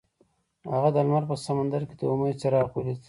[0.73, 2.99] هغه د لمر په سمندر کې د امید څراغ ولید.